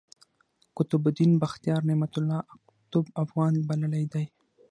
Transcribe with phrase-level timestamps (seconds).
[0.77, 4.25] قطب الدین بختیار، نعمت الله اقطب افغان بللی دﺉ.